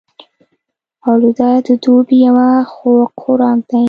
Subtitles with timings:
[1.01, 2.37] فالوده د دوبي یو
[2.73, 3.79] خوږ خوراک دی